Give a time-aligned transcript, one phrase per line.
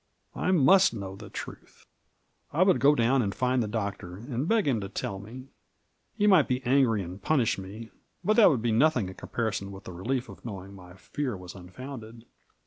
[0.35, 1.85] I must know the truth.
[2.51, 5.49] I would go down and find the Doctor, and beg him to tell me;
[6.17, 7.91] he might be angry and punish me—
[8.25, 11.53] ^but that would be nothing in comparison with the relief of knowing my fear was
[11.53, 12.25] unfounded.